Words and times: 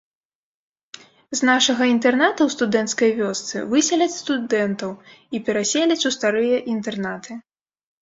З 1.39 1.49
нашага 1.49 1.83
інтэрната 1.95 2.41
ў 2.47 2.55
студэнцкай 2.55 3.09
вёсцы 3.21 3.55
высяляць 3.75 4.11
студэнтаў 4.21 4.91
і 5.05 5.37
пераселяць 5.47 6.03
у 6.09 6.17
старыя 6.21 6.57
інтэрнаты. 6.77 7.43